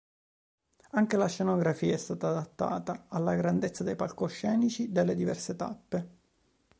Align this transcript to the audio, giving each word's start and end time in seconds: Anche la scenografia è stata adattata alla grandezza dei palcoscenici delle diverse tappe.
Anche 0.93 1.15
la 1.15 1.27
scenografia 1.27 1.93
è 1.93 1.97
stata 1.97 2.29
adattata 2.29 3.05
alla 3.07 3.35
grandezza 3.35 3.83
dei 3.83 3.95
palcoscenici 3.95 4.91
delle 4.91 5.13
diverse 5.13 5.55
tappe. 5.55 6.09